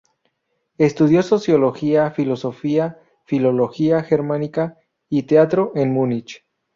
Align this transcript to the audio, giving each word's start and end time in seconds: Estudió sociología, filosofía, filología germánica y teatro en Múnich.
Estudió 0.79 1.21
sociología, 1.21 2.09
filosofía, 2.09 2.97
filología 3.27 4.01
germánica 4.01 4.75
y 5.09 5.21
teatro 5.27 5.73
en 5.75 5.93
Múnich. 5.93 6.43